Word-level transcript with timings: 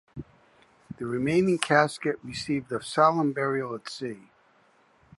The 0.97 1.05
remaining 1.05 1.59
casket 1.59 2.17
received 2.23 2.71
a 2.71 2.81
solemn 2.81 3.33
burial 3.33 3.75
at 3.75 3.87
sea. 3.87 4.31